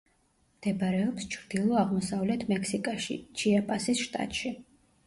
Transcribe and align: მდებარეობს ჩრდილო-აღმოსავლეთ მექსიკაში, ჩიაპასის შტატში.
მდებარეობს 0.53 1.27
ჩრდილო-აღმოსავლეთ 1.35 2.47
მექსიკაში, 2.55 3.21
ჩიაპასის 3.43 4.07
შტატში. 4.09 4.57